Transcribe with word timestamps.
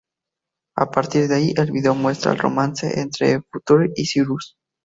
A 0.77 0.89
partir 0.89 1.27
de 1.27 1.35
ahí, 1.35 1.53
el 1.57 1.71
vídeo 1.71 1.93
muestra 1.93 2.31
el 2.31 2.39
romance 2.39 3.01
entre 3.01 3.33
el 3.33 3.43
Future 3.43 3.91
y 3.95 4.07
Cyrus. 4.07 4.55